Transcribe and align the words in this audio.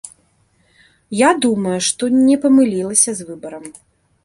Я 1.19 1.29
думаю, 1.43 1.75
што 1.89 2.03
не 2.29 2.41
памылілася 2.47 3.11
з 3.23 3.31
выбарам. 3.31 3.71